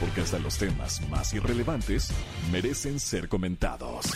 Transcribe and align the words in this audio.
Porque 0.00 0.20
hasta 0.20 0.38
los 0.38 0.56
temas 0.58 1.00
más 1.08 1.34
irrelevantes 1.34 2.10
merecen 2.52 3.00
ser 3.00 3.28
comentados. 3.28 4.06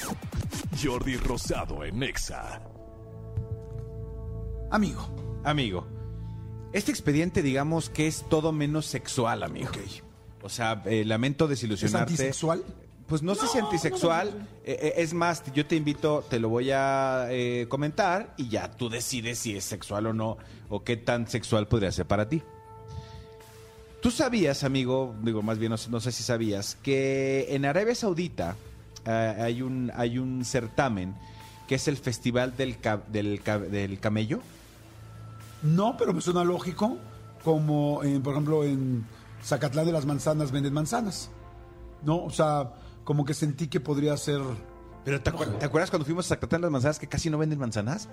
Jordi 0.83 1.17
Rosado 1.17 1.85
en 1.85 2.03
Exa. 2.03 2.63
Amigo, 4.71 5.41
amigo. 5.45 5.87
Este 6.73 6.91
expediente, 6.91 7.43
digamos 7.43 7.91
que 7.91 8.07
es 8.07 8.25
todo 8.29 8.53
menos 8.53 8.87
sexual, 8.87 9.43
amigo. 9.43 9.71
O 10.43 10.49
sea, 10.49 10.83
eh, 10.87 11.05
lamento 11.05 11.45
¿Es 11.45 11.51
desilusionarte. 11.51 12.13
antisexual? 12.13 12.65
Pues 13.07 13.23
no, 13.23 13.35
sé 13.35 13.47
si 13.49 13.59
antisexual. 13.59 14.49
eh, 14.65 14.79
eh, 14.81 14.95
es 14.99 15.13
más, 15.13 15.43
yo 15.53 15.67
te 15.67 15.77
invito, 15.77 16.25
te 16.31 16.39
lo 16.39 16.49
voy 16.49 16.71
a 16.71 17.27
eh, 17.29 17.67
comentar 17.69 18.33
y 18.39 18.49
ya 18.49 18.71
tú 18.71 18.89
decides 18.89 19.39
si 19.39 19.55
es 19.57 19.65
sexual 19.65 20.07
o 20.07 20.13
no, 20.15 20.39
o 20.71 20.83
qué 20.83 20.97
tan 20.97 21.27
sexual 21.29 21.69
podría 21.69 21.93
ser 21.93 22.07
para 22.07 22.29
ti. 22.29 22.43
Tú 24.03 24.11
sabías, 24.11 24.65
amigo, 24.65 25.15
digo, 25.23 25.43
más 25.43 25.59
bien 25.59 25.71
no, 25.71 26.01
sé- 26.01 26.13
si 26.13 26.23
sabías, 26.25 26.77
que 26.83 27.47
en 27.55 27.65
Arabia 27.65 27.95
Saudita 27.95 28.57
eh, 29.07 29.37
hay, 29.41 29.63
un, 29.63 29.93
hay 29.95 30.19
un 30.19 30.45
certamen 30.45 31.15
que 31.69 31.77
es 31.77 31.87
el 31.87 31.97
Festival 31.97 32.57
del, 32.57 32.77
del, 33.13 33.41
del 33.71 34.01
Camello. 34.01 34.41
No, 35.63 35.97
pero 35.97 36.13
me 36.13 36.21
suena 36.21 36.43
lógico, 36.43 36.99
como 37.45 38.03
en, 38.03 38.21
por 38.23 38.33
ejemplo 38.33 38.65
en 38.65 39.07
Zacatlán 39.45 39.87
de 39.87 39.93
las 39.93 40.05
Manzanas 40.05 40.51
venden 40.51 40.75
manzanas. 40.75 41.31
No, 42.05 42.25
o 42.25 42.31
sea, 42.31 42.73
como 43.05 43.25
que 43.25 43.35
sentí 43.35 43.69
que 43.69 43.79
podría 43.79 44.17
ser... 44.17 44.41
Pero 45.05 45.21
¿te, 45.21 45.33
acuer- 45.33 45.59
¿te 45.59 45.65
acuerdas 45.65 45.91
cuando 45.91 46.05
fuimos 46.05 46.27
a 46.27 46.29
Zacatán 46.31 46.61
las 46.61 46.71
manzanas 46.71 46.99
que 46.99 47.09
casi 47.09 47.29
no 47.29 47.37
venden 47.39 47.59
manzanas? 47.59 48.09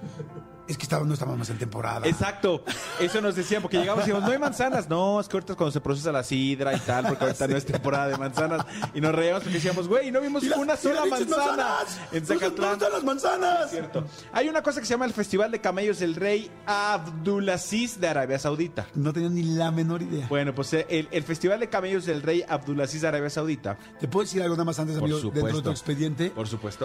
Es 0.68 0.78
que 0.78 0.84
estaba, 0.84 1.04
no 1.06 1.14
estábamos 1.14 1.50
en 1.50 1.58
temporada. 1.58 2.08
Exacto, 2.08 2.64
eso 3.00 3.22
nos 3.22 3.36
decían, 3.36 3.62
porque 3.62 3.78
llegamos 3.78 4.00
y 4.04 4.08
decíamos, 4.08 4.24
no 4.28 4.32
hay 4.34 4.40
manzanas. 4.40 4.90
No, 4.90 5.20
es 5.20 5.28
que 5.28 5.38
ahorita 5.38 5.54
es 5.54 5.58
cuando 5.58 5.72
se 5.72 5.82
procesa 5.82 6.12
la 6.12 6.24
sidra 6.24 6.76
y 6.76 6.80
tal, 6.80 7.08
porque 7.08 7.26
ahorita 7.26 7.48
no 7.48 7.58
es 7.58 7.66
temporada 7.66 8.08
de 8.08 8.18
manzanas. 8.18 8.66
Y 8.94 9.02
nos 9.02 9.14
reíamos 9.14 9.42
porque 9.44 9.56
decíamos, 9.56 9.88
güey, 9.88 10.12
no 10.12 10.20
vimos 10.22 10.44
una 10.58 10.76
sola 10.78 11.06
manzana 11.06 11.76
en 12.12 12.26
¿Dónde- 12.26 12.46
Zacatlán. 12.46 12.70
¿Dónde 12.72 12.86
están 12.86 12.92
las 12.94 13.04
manzanas? 13.04 13.72
Cierto. 13.72 14.06
Hay 14.34 14.50
una 14.50 14.62
cosa 14.64 14.80
que 14.80 14.86
se 14.86 14.92
llama 14.94 15.06
el 15.06 15.14
Festival 15.14 15.52
de 15.52 15.62
Camellos 15.62 16.00
del 16.00 16.16
Rey 16.16 16.52
Abdulaziz 16.66 18.00
de 18.00 18.08
Arabia 18.08 18.40
Saudita. 18.40 18.88
No 18.96 19.14
tenía 19.14 19.30
ni 19.30 19.44
la 19.44 19.72
menor 19.72 20.02
idea. 20.02 20.28
Bueno, 20.28 20.54
pues 20.56 20.74
eh, 20.74 20.86
el, 20.90 21.08
el 21.12 21.24
Festival 21.24 21.60
de 21.60 21.70
Camellos 21.70 22.06
del 22.06 22.22
Rey 22.22 22.44
Abdulaziz 22.48 23.02
de 23.02 23.08
Arabia 23.08 23.30
Saudita, 23.30 23.78
¿Te 24.00 24.08
puedo 24.08 24.24
decir 24.26 24.42
algo 24.42 24.56
nada 24.56 24.66
más 24.66 24.80
antes, 24.80 24.96
por 24.98 25.06
amigo, 25.10 25.32
dentro 25.32 25.58
de 25.58 25.62
tu 25.64 25.70
expediente? 25.72 26.30
por 26.32 26.48
supuesto, 26.48 26.79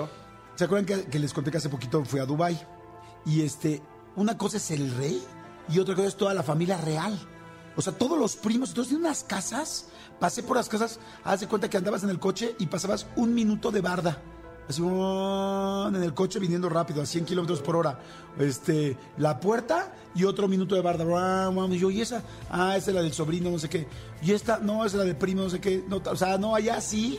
¿Se 0.55 0.65
acuerdan 0.65 1.05
que, 1.11 1.19
les 1.19 1.33
conté 1.33 1.51
que 1.51 1.59
hace 1.59 1.69
poquito 1.69 2.05
fui 2.05 2.21
a 2.21 2.27
Dubai 2.27 2.61
Y 3.27 3.43
este, 3.43 3.83
una 4.17 4.39
cosa 4.39 4.57
es 4.59 4.71
el 4.71 4.95
rey 4.97 5.23
y 5.69 5.79
otra 5.79 5.95
cosa 5.95 6.09
es 6.09 6.17
toda 6.17 6.35
la 6.35 6.43
familia 6.43 6.77
real. 6.79 7.19
O 7.77 7.83
sea, 7.83 7.93
todos 7.93 8.19
los 8.19 8.37
primos, 8.37 8.69
entonces 8.71 8.91
tienen 8.91 9.07
unas 9.07 9.25
casas. 9.25 9.87
Pasé 10.21 10.43
por 10.43 10.57
las 10.57 10.69
casas, 10.69 11.01
haz 11.25 11.41
de 11.41 11.49
cuenta 11.49 11.69
que 11.69 11.77
andabas 11.77 12.05
en 12.05 12.11
el 12.11 12.21
coche 12.21 12.55
y 12.59 12.67
pasabas 12.67 13.07
un 13.17 13.35
minuto 13.35 13.71
de 13.71 13.81
barda. 13.81 14.23
Así 14.69 14.81
en 14.81 16.03
el 16.03 16.15
coche 16.15 16.39
viniendo 16.39 16.71
rápido, 16.71 17.03
a 17.03 17.07
100 17.07 17.25
kilómetros 17.27 17.61
por 17.61 17.77
hora. 17.77 17.99
Este, 18.39 18.97
la 19.19 19.39
puerta 19.39 19.93
y 20.15 20.25
otro 20.25 20.49
minuto 20.49 20.75
de 20.75 20.81
barda. 20.81 21.05
Y 21.71 21.79
yo, 21.79 21.91
¿y 21.91 22.01
esa? 22.01 22.23
Ah, 22.51 22.77
esa 22.77 22.91
es 22.91 22.95
la 22.95 23.03
del 23.03 23.13
sobrino, 23.13 23.51
no 23.51 23.59
sé 23.59 23.69
qué. 23.69 23.87
Y 24.23 24.33
esta, 24.33 24.59
no, 24.59 24.85
es 24.85 24.95
la 24.95 25.05
del 25.05 25.17
primo, 25.17 25.43
no 25.43 25.51
sé 25.51 25.61
qué. 25.61 25.85
O 26.07 26.17
sea, 26.17 26.39
no, 26.39 26.55
allá 26.55 26.81
sí. 26.81 27.19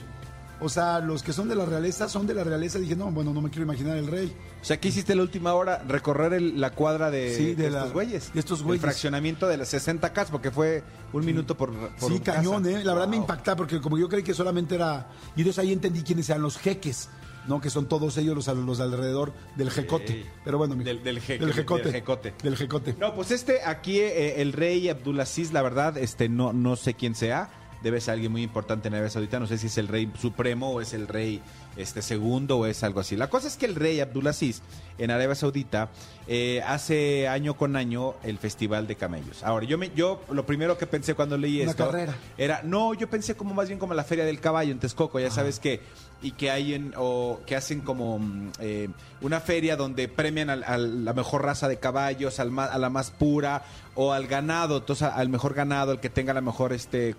O 0.62 0.70
sea, 0.70 1.00
los 1.00 1.22
que 1.22 1.34
son 1.34 1.50
de 1.50 1.56
la 1.56 1.66
realeza 1.66 2.08
son 2.08 2.26
de 2.28 2.34
la 2.34 2.44
realeza. 2.44 2.80
Dije, 2.80 2.96
no, 2.96 3.12
bueno, 3.12 3.34
no 3.34 3.42
me 3.42 3.50
quiero 3.50 3.64
imaginar 3.64 3.98
el 3.98 4.08
rey. 4.08 4.34
O 4.62 4.66
sea, 4.66 4.80
¿qué 4.80 4.88
hiciste 4.88 5.14
la 5.14 5.22
última 5.22 5.54
hora? 5.54 5.84
Recorrer 5.88 6.34
el- 6.34 6.62
la 6.62 6.72
cuadra 6.72 7.12
de, 7.12 7.36
Sí, 7.36 7.46
de 7.56 7.64
de 7.66 7.70
la- 7.72 7.80
estos 7.80 7.94
güeyes. 7.94 8.34
de 8.34 8.40
estos 8.40 8.60
El 8.60 8.66
güeyes. 8.66 8.82
fraccionamiento 8.82 9.48
de 9.48 9.58
las 9.58 9.68
60 9.70 10.14
casas, 10.14 10.32
porque 10.32 10.52
fue 10.52 10.84
un 11.14 11.26
minuto 11.26 11.58
por, 11.58 11.74
por 12.00 12.12
Sí, 12.12 12.20
casa. 12.20 12.38
cañón, 12.40 12.66
¿eh? 12.68 12.84
La 12.84 12.94
verdad 12.94 13.08
me 13.10 13.18
impacta 13.18 13.56
porque 13.56 13.82
como 13.82 13.98
yo 13.98 14.08
creí 14.08 14.24
que 14.24 14.34
solamente 14.34 14.76
era... 14.76 15.08
Y 15.36 15.42
entonces 15.42 15.60
ahí 15.62 15.74
entendí 15.74 16.02
quiénes 16.04 16.30
eran 16.30 16.42
los 16.42 16.58
jeques, 16.58 17.10
¿no? 17.48 17.60
Que 17.60 17.70
son 17.70 17.88
todos 17.88 18.18
ellos 18.18 18.34
los, 18.34 18.48
los 18.58 18.80
alrededor 18.80 19.34
del 19.58 19.70
jecote. 19.70 20.26
Pero 20.46 20.58
bueno. 20.58 20.76
Del- 20.76 21.04
del 21.04 21.20
jeque, 21.20 21.46
Del 21.46 21.54
jecote. 21.54 21.84
del 21.84 21.92
jecote. 21.94 22.34
Del 22.42 22.56
jecote. 22.58 22.96
No, 23.00 23.14
pues 23.14 23.32
este, 23.32 23.62
aquí 23.66 24.00
eh, 24.00 24.42
el 24.42 24.54
rey 24.54 24.88
Abdulaziz, 24.90 25.52
la 25.52 25.62
verdad, 25.62 25.98
este 25.98 26.30
no, 26.30 26.54
no 26.54 26.76
sé 26.78 26.94
quién 26.94 27.14
sea. 27.14 27.50
Debe 27.84 28.02
ser 28.02 28.14
alguien 28.16 28.32
muy 28.32 28.42
importante 28.44 28.88
en 28.88 28.94
Arabia 28.96 29.10
Saudita. 29.12 29.40
No 29.40 29.48
sé 29.48 29.58
si 29.58 29.68
es 29.68 29.78
el 29.78 29.88
rey 29.88 30.12
supremo 30.20 30.72
o 30.72 30.82
es 30.82 30.94
el 30.94 31.08
rey 31.08 31.42
este 31.78 32.02
segundo 32.02 32.58
o 32.60 32.66
es 32.66 32.84
algo 32.84 33.00
así. 33.02 33.16
La 33.16 33.30
cosa 33.30 33.48
es 33.48 33.58
que 33.58 33.66
el 33.66 33.76
rey 33.76 34.00
Abdulaziz 34.00 34.62
en 34.98 35.12
Arabia 35.12 35.36
Saudita 35.36 35.90
eh, 36.28 36.64
hace 36.66 37.28
año 37.28 37.56
con 37.58 37.76
año 37.76 38.16
el 38.24 38.38
festival 38.38 38.88
de 38.88 38.96
camellos. 38.96 39.44
Ahora, 39.44 39.66
yo 39.66 39.78
me, 39.78 39.92
yo 39.94 40.22
lo 40.32 40.46
primero 40.46 40.78
que 40.78 40.88
pensé 40.88 41.14
cuando 41.16 41.38
leí 41.38 41.62
Una 41.62 41.72
esto 41.72 41.86
carrera. 41.86 42.16
era, 42.38 42.62
no, 42.64 42.94
yo 42.94 43.10
pensé 43.10 43.36
como 43.36 43.54
más 43.54 43.68
bien 43.68 43.78
como 43.78 43.94
la 43.94 44.04
feria 44.06 44.24
del 44.26 44.40
caballo 44.40 44.72
en 44.72 44.80
Texcoco, 44.80 45.20
ya 45.20 45.30
sabes 45.32 45.60
que 45.60 45.82
y 46.22 46.32
que 46.32 46.50
hay 46.50 46.74
en, 46.74 46.94
o 46.98 47.42
que 47.46 47.56
hacen 47.58 47.82
como 47.82 48.18
mm, 48.20 48.52
eh, 48.60 48.88
una 49.22 49.42
feria 49.42 49.76
donde 49.76 50.08
premian 50.08 50.50
a 50.50 50.78
la 50.78 51.14
mejor 51.14 51.44
raza 51.44 51.68
de 51.68 51.78
caballos, 51.78 52.40
al 52.40 52.52
ma- 52.52 52.66
a 52.66 52.78
la 52.78 52.90
más 52.90 53.12
pura 53.12 53.64
o 53.96 54.14
al 54.14 54.26
ganado, 54.28 54.78
entonces 54.78 55.08
al 55.10 55.28
mejor 55.30 55.54
ganado, 55.54 55.92
al 55.92 56.00
que 56.00 56.10
tenga 56.10 56.34
la 56.34 56.42
mejor 56.42 56.72
este 56.74 57.14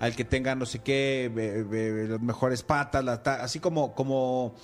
al 0.00 0.14
que 0.16 0.24
tenga 0.24 0.54
no 0.54 0.66
sé 0.66 0.80
qué, 0.80 2.06
las 2.10 2.20
mejores 2.20 2.62
patas, 2.62 3.04
la 3.04 3.22
ta- 3.22 3.42
así 3.42 3.60
como 3.60 3.94
como 3.94 4.54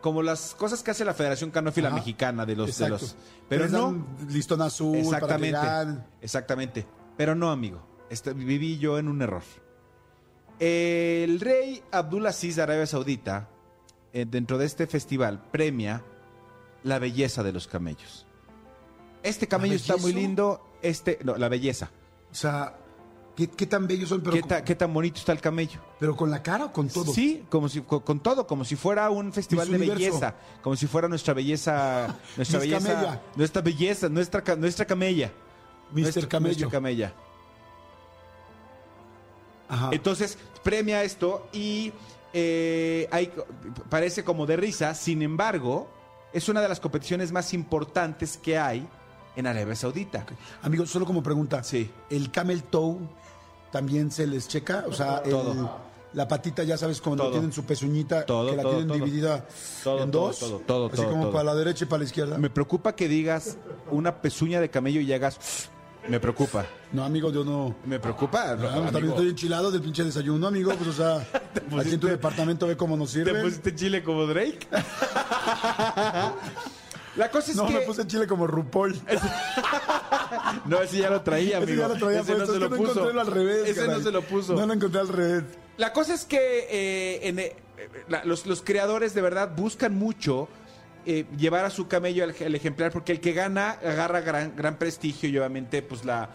como 0.00 0.22
las 0.22 0.54
cosas 0.54 0.82
que 0.82 0.92
hace 0.92 1.04
la 1.04 1.12
Federación 1.12 1.50
Canófila 1.50 1.88
Ajá. 1.88 1.96
Mexicana 1.98 2.46
de 2.46 2.56
los 2.56 2.66
de 2.78 2.84
Exacto. 2.86 3.04
los 3.04 3.16
pero 3.48 3.68
no 3.68 4.06
listón 4.28 4.62
azul 4.62 4.96
Exactamente. 4.96 5.58
para. 5.58 6.06
Exactamente. 6.22 6.86
Pero 7.16 7.34
no, 7.34 7.50
amigo. 7.50 7.82
Este- 8.08 8.32
viví 8.32 8.78
yo 8.78 8.98
en 8.98 9.08
un 9.08 9.20
error. 9.22 9.42
El 10.58 11.40
rey 11.40 11.82
Abdulaziz 11.90 12.56
de 12.56 12.62
Arabia 12.62 12.86
Saudita, 12.86 13.48
eh, 14.12 14.26
dentro 14.28 14.58
de 14.58 14.66
este 14.66 14.86
festival, 14.86 15.42
premia 15.50 16.02
la 16.82 16.98
belleza 16.98 17.42
de 17.42 17.52
los 17.52 17.66
camellos. 17.66 18.26
Este 19.22 19.46
camello 19.48 19.74
está 19.74 19.96
muy 19.96 20.12
lindo. 20.12 20.66
Este, 20.82 21.18
no, 21.24 21.36
la 21.36 21.48
belleza. 21.48 21.90
O 22.30 22.34
sea, 22.34 22.76
¿qué, 23.46 23.48
qué 23.56 23.66
tan 23.66 23.86
bellos 23.86 24.08
son? 24.10 24.20
Pero, 24.20 24.34
¿Qué, 24.36 24.42
ta- 24.42 24.62
qué 24.64 24.74
tan 24.74 24.92
bonito 24.92 25.18
está 25.18 25.32
el 25.32 25.40
camello? 25.40 25.80
pero 25.98 26.14
con 26.16 26.30
la 26.30 26.42
cara 26.42 26.66
o 26.66 26.72
con 26.72 26.88
todo. 26.88 27.12
Sí, 27.12 27.44
como 27.48 27.68
si, 27.68 27.80
con, 27.80 28.00
con 28.00 28.20
todo, 28.20 28.46
como 28.46 28.64
si 28.64 28.76
fuera 28.76 29.08
un 29.10 29.32
festival 29.32 29.68
de 29.70 29.76
Universo. 29.76 30.04
belleza, 30.04 30.34
como 30.62 30.76
si 30.76 30.86
fuera 30.86 31.08
nuestra 31.08 31.32
belleza, 31.32 32.18
nuestra 32.36 32.58
belleza, 32.60 32.88
Camella. 32.92 33.22
nuestra 33.36 33.62
belleza, 33.62 34.08
nuestra 34.10 34.56
nuestra 34.56 34.84
camella, 34.84 35.32
Mr. 35.92 36.00
Nuestra- 36.02 36.28
Camello. 36.28 36.52
nuestra 36.54 36.70
camella. 36.70 37.14
Ajá. 39.68 39.90
Entonces 39.92 40.36
premia 40.62 41.02
esto 41.04 41.48
y 41.52 41.92
eh, 42.32 43.08
hay, 43.10 43.32
parece 43.88 44.24
como 44.24 44.46
de 44.46 44.56
risa, 44.56 44.94
sin 44.94 45.22
embargo, 45.22 45.88
es 46.32 46.48
una 46.48 46.60
de 46.60 46.68
las 46.68 46.80
competiciones 46.80 47.32
más 47.32 47.54
importantes 47.54 48.36
que 48.36 48.58
hay 48.58 48.88
en 49.36 49.46
Arabia 49.46 49.76
Saudita. 49.76 50.26
Amigo, 50.62 50.86
solo 50.86 51.06
como 51.06 51.22
pregunta. 51.22 51.62
Sí. 51.62 51.90
¿El 52.10 52.30
camel 52.30 52.64
toe 52.64 52.96
también 53.72 54.10
se 54.10 54.26
les 54.26 54.48
checa? 54.48 54.84
O 54.88 54.92
sea, 54.92 55.22
el- 55.24 55.68
la 56.12 56.26
patita, 56.26 56.64
ya 56.64 56.76
sabes, 56.76 57.00
cuando 57.00 57.22
Todo. 57.22 57.32
tienen 57.34 57.52
su 57.52 57.62
pezuñita, 57.64 58.26
Todo, 58.26 58.50
que 58.50 58.56
la 58.56 58.62
todo, 58.64 58.78
tienen 58.78 58.98
dividida 58.98 59.46
en 59.86 60.10
dos. 60.10 60.40
todo, 60.40 60.58
todo, 60.66 60.90
Así 60.92 61.04
como 61.04 61.30
para 61.30 61.44
la 61.44 61.54
derecha 61.54 61.84
y 61.84 61.86
para 61.86 62.00
la 62.00 62.04
izquierda. 62.06 62.36
Me 62.36 62.50
preocupa 62.50 62.96
que 62.96 63.06
digas 63.06 63.56
una 63.92 64.20
pezuña 64.20 64.60
de 64.60 64.68
camello 64.70 65.00
y 65.00 65.12
hagas... 65.12 65.68
Me 66.08 66.18
preocupa. 66.18 66.64
No, 66.92 67.04
amigo, 67.04 67.30
yo 67.30 67.44
no. 67.44 67.76
Me 67.84 68.00
preocupa. 68.00 68.50
Amigo. 68.52 68.68
también 68.90 69.10
estoy 69.10 69.28
enchilado 69.28 69.70
del 69.70 69.82
pinche 69.82 70.02
desayuno, 70.02 70.48
amigo. 70.48 70.72
Pues, 70.74 70.88
o 70.88 70.92
sea, 70.94 71.18
aquí 71.78 71.92
en 71.94 72.00
tu 72.00 72.06
departamento 72.08 72.66
ve 72.66 72.76
cómo 72.76 72.96
nos 72.96 73.12
¿Te 73.12 73.22
sirve. 73.22 73.42
pusiste 73.42 73.74
chile 73.76 74.02
como 74.02 74.26
Drake? 74.26 74.66
La 77.16 77.30
cosa 77.30 77.50
es 77.50 77.56
No, 77.56 77.66
que... 77.66 77.74
me 77.74 77.80
puse 77.80 78.06
chile 78.06 78.26
como 78.26 78.46
RuPaul. 78.46 78.98
No, 80.66 80.80
ese 80.80 80.98
ya 80.98 81.10
lo 81.10 81.22
traía, 81.22 81.58
Ese 81.58 81.64
amigo. 81.64 81.82
ya 81.82 81.88
lo 81.88 81.94
traía 81.96 82.20
Ese 82.20 82.34
no 82.36 82.46
se 82.46 82.58
lo 82.58 82.68
no 82.68 82.76
puso. 82.76 82.92
encontré 83.00 83.20
al 83.20 83.26
revés. 83.26 83.68
Ese 83.68 83.86
no 83.88 84.00
se 84.00 84.10
lo 84.10 84.22
puso. 84.22 84.54
No 84.54 84.66
lo 84.66 84.72
encontré 84.72 85.00
al 85.00 85.08
revés. 85.08 85.44
La 85.76 85.92
cosa 85.92 86.14
es 86.14 86.24
que 86.24 86.66
eh, 86.70 87.28
en, 87.28 87.38
eh, 87.38 87.56
la- 88.08 88.24
los, 88.24 88.46
los 88.46 88.62
creadores 88.62 89.14
de 89.14 89.22
verdad 89.22 89.50
buscan 89.56 89.94
mucho 89.94 90.48
eh, 91.06 91.24
llevar 91.36 91.64
a 91.64 91.70
su 91.70 91.88
camello 91.88 92.24
al, 92.24 92.34
al 92.44 92.54
ejemplar 92.54 92.92
porque 92.92 93.12
el 93.12 93.20
que 93.20 93.32
gana 93.32 93.70
agarra 93.70 94.20
gran, 94.20 94.54
gran 94.56 94.76
prestigio 94.76 95.28
y 95.28 95.38
obviamente 95.38 95.82
pues 95.82 96.04
la 96.04 96.30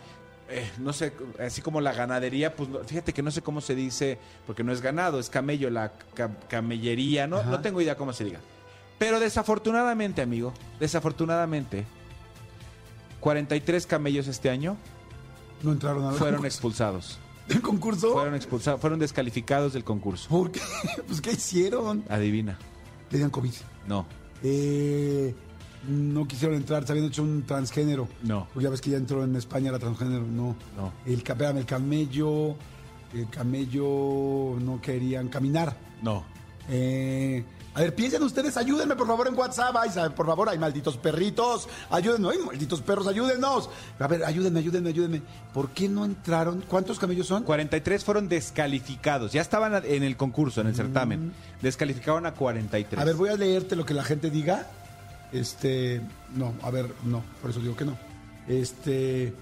eh, 0.49 0.69
no 0.79 0.93
sé, 0.93 1.11
así 1.39 1.61
como 1.61 1.81
la 1.81 1.93
ganadería, 1.93 2.55
pues 2.55 2.69
no- 2.69 2.79
fíjate 2.83 3.13
que 3.13 3.23
no 3.23 3.31
sé 3.31 3.41
cómo 3.41 3.61
se 3.61 3.73
dice, 3.75 4.17
porque 4.45 4.63
no 4.63 4.71
es 4.71 4.81
ganado, 4.81 5.19
es 5.19 5.29
camello, 5.29 5.69
la 5.71 5.93
ca- 6.13 6.37
camellería, 6.47 7.25
no, 7.27 7.37
Ajá. 7.37 7.49
no 7.49 7.61
tengo 7.61 7.81
idea 7.81 7.95
cómo 7.97 8.13
se 8.13 8.25
diga. 8.25 8.39
Pero 8.97 9.19
desafortunadamente, 9.19 10.21
amigo, 10.21 10.53
desafortunadamente, 10.79 11.85
43 13.19 13.87
camellos 13.87 14.27
este 14.27 14.49
año 14.49 14.77
No 15.63 15.71
entraron 15.71 16.05
a 16.05 16.11
fueron 16.11 16.45
expulsados. 16.45 17.19
¿El 17.49 17.61
concurso? 17.61 18.13
Fueron 18.13 18.35
expulsados, 18.35 18.79
fueron 18.81 18.99
descalificados 18.99 19.73
del 19.73 19.83
concurso. 19.83 20.29
¿Por 20.29 20.51
qué? 20.51 20.61
Pues, 21.07 21.21
¿qué 21.21 21.31
hicieron? 21.31 22.03
Adivina. 22.09 22.57
Tenían 23.09 23.29
COVID. 23.29 23.53
No, 23.87 24.05
Eh, 24.43 25.33
no 25.87 26.27
quisieron 26.27 26.57
entrar, 26.57 26.85
se 26.85 26.91
habían 26.93 27.07
hecho 27.07 27.21
un 27.21 27.43
transgénero. 27.43 28.07
No. 28.23 28.47
Porque 28.53 28.63
ya 28.63 28.69
ves 28.71 28.81
que 28.81 28.89
ya 28.89 28.97
entró 28.97 29.23
en 29.23 29.35
España 29.35 29.71
la 29.71 29.77
transgénero, 29.79 30.23
no. 30.25 30.55
No. 30.75 30.91
El, 31.05 31.15
espérame, 31.19 31.57
el 31.57 31.65
camello, 31.65 32.55
el 33.13 33.29
camello 33.29 34.57
no 34.59 34.79
querían 34.81 35.27
caminar. 35.29 35.75
no. 36.01 36.23
Eh, 36.69 37.43
a 37.75 37.81
ver, 37.81 37.93
piensen 37.93 38.23
ustedes, 38.23 38.55
ayúdenme 38.55 38.95
por 38.95 39.05
favor 39.05 39.27
en 39.27 39.37
WhatsApp. 39.37 39.75
Ay, 39.75 39.89
por 40.15 40.25
favor, 40.25 40.47
hay 40.47 40.57
malditos 40.57 40.95
perritos. 40.95 41.67
Ayúdenme, 41.89 42.29
ay, 42.31 42.37
malditos 42.45 42.81
perros, 42.81 43.05
ayúdennos. 43.05 43.69
A 43.99 44.07
ver, 44.07 44.23
ayúdenme, 44.23 44.59
ayúdenme, 44.59 44.89
ayúdenme. 44.89 45.21
¿Por 45.53 45.69
qué 45.71 45.89
no 45.89 46.05
entraron? 46.05 46.63
¿Cuántos 46.69 46.99
camellos 46.99 47.27
son? 47.27 47.43
43 47.43 48.05
fueron 48.05 48.29
descalificados. 48.29 49.33
Ya 49.33 49.41
estaban 49.41 49.83
en 49.85 50.03
el 50.03 50.15
concurso, 50.15 50.61
en 50.61 50.67
el 50.67 50.75
certamen. 50.75 51.33
Descalificaron 51.61 52.25
a 52.25 52.33
43. 52.33 52.97
Mm. 52.97 53.01
A 53.01 53.05
ver, 53.05 53.15
voy 53.15 53.29
a 53.29 53.35
leerte 53.35 53.75
lo 53.75 53.85
que 53.85 53.93
la 53.93 54.05
gente 54.05 54.29
diga. 54.29 54.67
Este, 55.33 56.01
no, 56.33 56.53
a 56.61 56.71
ver, 56.71 56.89
no, 57.03 57.23
por 57.41 57.51
eso 57.51 57.59
digo 57.59 57.75
que 57.75 57.83
no. 57.83 57.97
Este, 58.47 59.33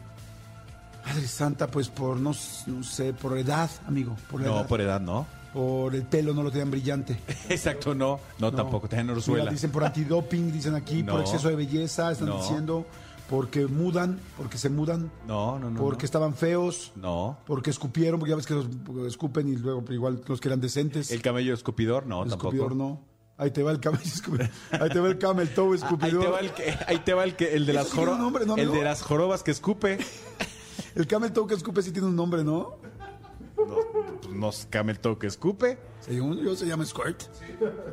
Madre 1.05 1.27
Santa, 1.27 1.67
pues 1.67 1.89
por, 1.89 2.17
no, 2.19 2.33
sé, 2.33 3.13
por 3.13 3.37
edad, 3.37 3.69
amigo, 3.87 4.15
por 4.31 4.41
No, 4.41 4.65
por 4.65 4.81
edad 4.81 4.99
no. 4.99 5.27
Por 5.53 5.93
el 5.93 6.03
pelo 6.03 6.33
no 6.33 6.41
lo 6.41 6.49
tenían 6.49 6.71
brillante. 6.71 7.17
Exacto, 7.49 7.93
no. 7.93 8.19
No, 8.39 8.51
tampoco. 8.51 8.87
Tenían 8.89 9.07
Mira, 9.07 9.17
orzuela. 9.17 9.51
dicen 9.51 9.71
por 9.71 9.83
antidoping, 9.83 10.51
dicen 10.51 10.73
aquí, 10.75 11.03
por 11.03 11.21
exceso 11.21 11.47
de 11.49 11.55
belleza, 11.55 12.11
están 12.11 12.29
No. 12.29 12.37
diciendo, 12.37 12.85
porque 13.29 13.67
mudan, 13.67 14.19
porque 14.35 14.57
se 14.57 14.69
mudan, 14.69 15.11
No, 15.27 15.59
no, 15.59 15.69
no. 15.69 15.79
porque 15.79 16.03
no. 16.03 16.05
estaban 16.05 16.33
feos, 16.33 16.91
No. 16.95 17.37
porque 17.45 17.69
escupieron, 17.69 18.19
porque 18.19 18.31
ya 18.31 18.35
ves 18.35 18.47
que 18.47 18.55
los 18.55 18.67
escupen 19.07 19.47
y 19.47 19.55
luego 19.57 19.83
igual 19.91 20.21
los 20.27 20.41
que 20.41 20.47
eran 20.47 20.59
decentes. 20.59 21.11
El 21.11 21.21
camello 21.21 21.53
escupidor, 21.53 22.07
no, 22.07 22.23
El 22.23 22.29
tampoco. 22.31 22.53
escupidor 22.55 22.75
no. 22.75 23.01
Ahí 23.37 23.51
te 23.51 23.61
va 23.63 23.71
el 23.71 23.79
camello 23.79 24.03
escupidor. 24.05 24.49
Ahí 24.71 24.89
te 24.89 24.99
va 24.99 25.07
el 25.07 25.17
camel 25.19 25.49
toe 25.53 25.69
Ahí 25.77 25.83
escupidor. 25.83 26.23
te 26.25 26.29
va 26.31 26.39
el 26.39 26.51
que, 26.51 26.75
ahí 26.87 26.97
te 26.99 27.13
va 27.13 27.23
el 27.23 27.35
que, 27.35 27.53
el 27.55 27.65
de 27.67 27.73
las 27.73 27.91
jorobas. 27.91 28.19
nombre, 28.19 28.45
¿no, 28.45 28.55
el 28.57 28.71
de 28.71 28.83
las 28.83 29.01
jorobas 29.03 29.43
que 29.43 29.51
escupe. 29.51 29.97
El 30.95 31.07
camel 31.07 31.31
toe 31.31 31.47
que 31.47 31.55
escupe 31.55 31.81
sí 31.81 31.91
tiene 31.91 32.07
un 32.07 32.15
nombre, 32.15 32.43
¿no? 32.43 32.75
No, 32.82 32.82
no 34.33 34.49
es 34.49 34.67
camel 34.69 34.99
toe 34.99 35.17
que 35.17 35.27
escupe. 35.27 35.77
Según 36.01 36.43
yo 36.43 36.55
se 36.55 36.65
llama 36.65 36.85
squirt. 36.85 37.23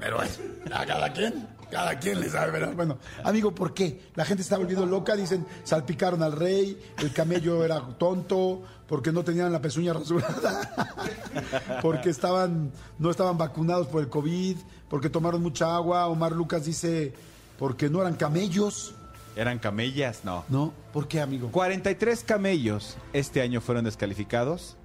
Pero 0.01 0.17
bueno, 0.17 0.33
a 0.75 0.85
cada 0.85 1.13
quien, 1.13 1.49
cada 1.71 1.99
quien 1.99 2.21
le 2.21 2.29
sabe, 2.29 2.51
¿verdad? 2.53 2.73
Bueno, 2.75 2.99
amigo, 3.25 3.55
¿por 3.55 3.73
qué? 3.73 4.01
La 4.15 4.25
gente 4.25 4.43
está 4.43 4.59
volviendo 4.59 4.87
loca, 4.87 5.15
dicen, 5.15 5.47
salpicaron 5.63 6.23
al 6.23 6.33
rey, 6.33 6.77
el 6.99 7.13
camello 7.13 7.65
era 7.65 7.81
tonto, 7.99 8.63
porque 8.89 9.13
no 9.13 9.23
tenían 9.23 9.53
la 9.53 9.61
pezuña 9.63 9.93
rasurada, 9.93 10.99
porque 11.83 12.11
estaban, 12.11 12.73
no 12.99 13.11
estaban 13.11 13.39
vacunados 13.39 13.87
por 13.87 14.03
el 14.03 14.09
COVID, 14.09 14.57
porque 14.89 15.09
tomaron 15.09 15.43
mucha 15.43 15.77
agua. 15.77 16.09
Omar 16.09 16.33
Lucas 16.33 16.65
dice, 16.65 17.15
porque 17.59 17.89
no 17.89 18.01
eran 18.01 18.17
camellos. 18.17 18.95
Eran 19.37 19.61
camellas, 19.61 20.25
no. 20.25 20.45
¿No? 20.49 20.73
¿Por 20.93 21.07
qué, 21.07 21.21
amigo? 21.21 21.53
43 21.53 22.25
camellos 22.25 22.97
este 23.13 23.41
año 23.41 23.61
fueron 23.61 23.85
descalificados 23.85 24.77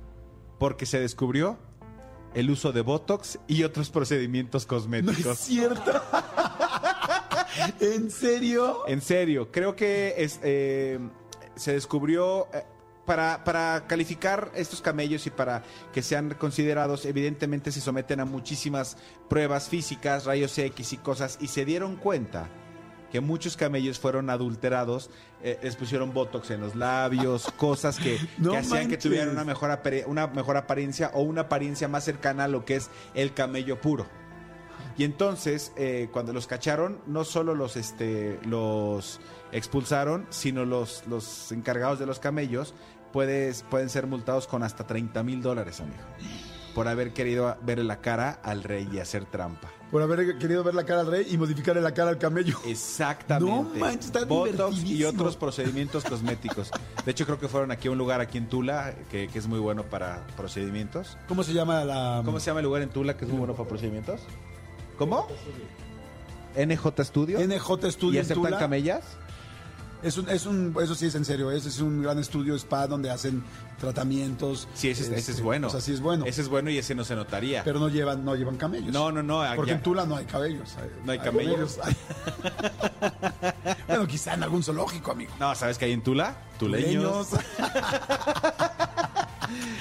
porque 0.58 0.86
se 0.86 1.00
descubrió 1.00 1.58
el 2.34 2.50
uso 2.52 2.72
de 2.72 2.82
Botox 2.82 3.40
y 3.48 3.64
otros 3.64 3.90
procedimientos 3.90 4.64
No 4.64 4.70
cosméticos. 4.70 5.26
es 5.26 5.40
cierto. 5.40 5.92
¿En 7.80 8.12
serio? 8.12 8.88
En 8.88 9.02
serio, 9.02 9.52
creo 9.52 9.76
que 9.76 10.16
es, 10.18 10.40
eh, 10.44 11.00
se 11.56 11.74
descubrió 11.74 12.48
eh, 12.54 12.64
para, 13.06 13.44
para 13.44 13.86
calificar 13.88 14.52
estos 14.56 14.82
camellos 14.82 15.26
y 15.28 15.30
para 15.30 15.64
que 15.94 16.02
sean 16.02 16.34
considerados, 16.38 17.06
evidentemente 17.06 17.72
se 17.72 17.80
someten 17.80 18.20
a 18.20 18.26
muchísimas 18.26 18.98
pruebas 19.30 19.70
físicas, 19.70 20.26
rayos 20.26 20.58
X 20.58 20.94
y 20.94 20.98
cosas, 20.98 21.38
y 21.40 21.48
se 21.48 21.64
dieron 21.66 21.96
cuenta 21.96 22.50
que 23.16 23.22
muchos 23.22 23.56
camellos 23.56 23.98
fueron 23.98 24.30
adulterados, 24.30 25.10
eh, 25.42 25.58
les 25.64 25.78
pusieron 25.78 26.14
botox 26.14 26.52
en 26.52 26.60
los 26.60 26.76
labios, 26.76 27.50
cosas 27.58 27.98
que, 27.98 28.20
No 28.38 28.52
que 28.52 28.58
hacían 28.58 28.90
que 28.90 28.98
tuvieran 28.98 29.30
una 29.30 29.46
mejor, 29.46 29.80
una 30.08 30.28
mejor 30.28 30.58
apariencia 30.58 31.12
o 31.14 31.22
una 31.22 31.44
apariencia 31.44 31.88
más 31.88 32.04
cercana 32.04 32.44
a 32.44 32.48
lo 32.50 32.66
que 32.66 32.76
es 32.76 32.90
el 33.14 33.34
camello 33.34 33.80
puro. 33.80 34.06
Y 34.98 35.06
entonces, 35.06 35.72
eh, 35.78 36.10
cuando 36.12 36.34
los 36.34 36.46
cacharon, 36.46 37.00
no 37.08 37.24
solo 37.24 37.56
los, 37.56 37.78
este, 37.78 38.38
los 38.44 39.22
expulsaron, 39.54 40.28
sino 40.30 40.66
los, 40.66 41.08
los 41.08 41.54
encargados 41.54 42.00
de 42.00 42.08
los 42.08 42.20
camellos 42.20 42.74
puedes, 43.14 43.64
pueden 43.64 43.90
ser 43.90 44.08
multados 44.08 44.46
con 44.46 44.62
hasta 44.62 44.86
30 44.86 45.24
mil 45.24 45.42
dólares, 45.42 45.80
amigo. 45.80 46.04
Por 46.76 46.88
haber 46.88 47.14
querido 47.14 47.58
verle 47.64 47.86
la 47.86 48.02
cara 48.02 48.40
al 48.44 48.62
rey 48.62 48.88
y 48.92 49.00
hacer 49.00 49.26
trampa. 49.26 49.72
Por 49.90 50.02
haber 50.02 50.38
querido 50.38 50.62
ver 50.64 50.76
la 50.76 50.84
cara 50.86 51.02
al 51.02 51.08
rey 51.08 51.26
y 51.32 51.38
modificarle 51.38 51.82
la 51.82 51.94
cara 51.94 52.10
al 52.10 52.18
camello. 52.18 52.60
Exactamente. 52.66 53.80
No 53.80 53.80
manches, 53.80 54.08
está 54.08 54.26
Botox 54.26 54.84
y 54.84 55.04
otros 55.06 55.38
procedimientos 55.38 56.04
cosméticos. 56.04 56.70
De 57.06 57.12
hecho, 57.12 57.26
creo 57.26 57.40
que 57.40 57.48
fueron 57.48 57.72
aquí 57.72 57.88
a 57.88 57.92
un 57.92 57.98
lugar 57.98 58.20
aquí 58.20 58.38
en 58.38 58.50
Tula, 58.50 58.94
que, 59.10 59.30
que 59.30 59.40
es 59.40 59.48
muy 59.48 59.60
bueno 59.60 59.84
para 59.84 60.28
procedimientos. 60.36 61.18
¿Cómo 61.30 61.44
se 61.44 61.54
llama 61.54 61.86
la...? 61.86 62.22
¿Cómo 62.26 62.40
se 62.40 62.48
llama 62.48 62.60
el 62.60 62.66
lugar 62.66 62.82
en 62.82 62.90
Tula 62.90 63.16
que 63.16 63.24
es 63.24 63.32
muy 63.32 63.40
bueno 63.40 63.54
para 63.56 63.70
procedimientos? 63.70 64.20
¿Cómo? 64.98 65.28
NJ 66.58 67.04
Studio. 67.04 67.40
NJ 67.40 67.92
Studio 67.92 68.14
¿Y 68.16 68.18
en 68.18 68.22
aceptan 68.26 68.44
Tula. 68.46 68.60
camellas? 68.60 69.04
Es 70.04 70.18
un, 70.18 70.30
es 70.30 70.46
un, 70.46 70.76
eso 70.82 70.94
sí 70.94 71.08
es 71.08 71.16
en 71.16 71.26
serio, 71.26 71.50
ese 71.52 71.70
es 71.70 71.80
un 71.80 72.04
gran 72.04 72.20
estudio 72.20 72.54
spa 72.56 72.86
donde 72.86 73.10
hacen 73.10 73.44
tratamientos. 73.80 74.68
Sí, 74.76 74.90
ese, 74.90 75.04
es- 75.04 75.08
ese 75.10 75.20
este, 75.20 75.32
es 75.32 75.42
bueno. 75.42 75.68
O 75.68 75.70
sea, 75.72 75.82
sí 75.82 75.94
es 75.94 76.02
bueno. 76.02 76.26
Ese 76.26 76.42
es 76.42 76.48
bueno 76.48 76.70
y 76.70 76.78
ese 76.78 76.94
no 76.94 77.04
se 77.04 77.16
notaría. 77.16 77.64
Pero 77.64 77.80
no 77.80 77.90
llevan, 77.90 78.24
no 78.24 78.36
llevan 78.36 78.58
camellos. 78.58 78.94
No, 78.94 79.12
no, 79.12 79.24
no, 79.24 79.44
Porque 79.56 79.72
ya- 79.72 79.78
en 79.78 79.84
Tula 79.84 80.06
no 80.06 80.16
hay 80.18 80.26
cabellos. 80.26 80.76
No 81.04 81.12
hay 81.12 81.20
camellos. 81.20 81.78
bueno, 83.88 84.08
quizá 84.08 84.34
en 84.36 84.44
algún 84.44 84.64
zoológico, 84.64 85.12
amigo. 85.12 85.32
No, 85.40 85.56
¿sabes 85.56 85.78
que 85.78 85.86
hay 85.86 85.94
en 85.94 86.04
Tula? 86.04 86.36
Tuleños. 86.60 87.30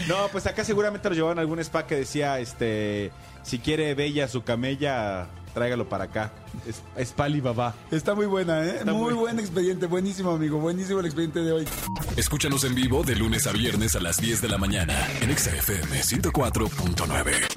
No, 0.08 0.28
pues 0.30 0.46
acá 0.46 0.64
seguramente 0.64 1.08
lo 1.08 1.14
llevaban 1.14 1.38
a 1.38 1.40
algún 1.40 1.58
spa 1.60 1.86
que 1.86 1.96
decía, 1.96 2.38
este, 2.38 3.10
si 3.42 3.58
quiere 3.58 3.94
bella 3.94 4.28
su 4.28 4.42
camella, 4.44 5.28
tráigalo 5.54 5.88
para 5.88 6.04
acá. 6.04 6.32
Es, 6.68 6.82
es 6.96 7.12
Pali 7.12 7.40
Baba. 7.40 7.74
Está 7.90 8.14
muy 8.14 8.26
buena, 8.26 8.62
¿eh? 8.64 8.76
Está 8.80 8.92
muy 8.92 9.04
muy- 9.12 9.14
buen 9.14 9.38
expediente, 9.38 9.86
buenísimo, 9.86 10.32
amigo. 10.32 10.58
Buenísimo 10.58 11.00
el 11.00 11.06
expediente 11.06 11.40
de 11.40 11.52
hoy. 11.52 11.64
Escúchanos 12.16 12.64
en 12.64 12.74
vivo 12.74 13.02
de 13.02 13.16
lunes 13.16 13.46
a 13.46 13.52
viernes 13.52 13.94
a 13.96 14.00
las 14.00 14.18
10 14.18 14.42
de 14.42 14.48
la 14.48 14.58
mañana 14.58 14.94
en 15.20 15.30
Exa 15.30 15.50
FM 15.56 16.00
104.9. 16.02 17.53